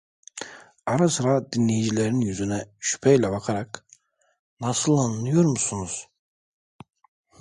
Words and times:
Ara 0.85 1.09
sıra 1.09 1.51
dinleyicilerin 1.51 2.21
yüzüne 2.21 2.65
şüpheyle 2.79 3.31
bakarak: 3.31 3.85
"Nasıl, 4.61 4.97
anlıyor 4.97 5.43
musunuz?" 5.43 6.07